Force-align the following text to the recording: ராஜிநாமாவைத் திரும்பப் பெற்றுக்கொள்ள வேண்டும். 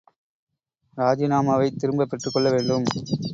ராஜிநாமாவைத் 0.97 1.77
திரும்பப் 1.77 2.09
பெற்றுக்கொள்ள 2.09 2.49
வேண்டும். 2.49 2.87